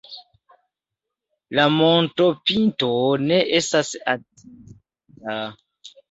[1.59, 2.89] La montopinto
[3.25, 5.37] ne estas atingita.